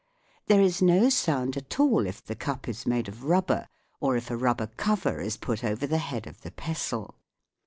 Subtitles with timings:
[0.47, 3.67] There is no sound at all if the cup is made of rubber,
[3.99, 7.13] or if a rubber cover is put over the head of the pestle.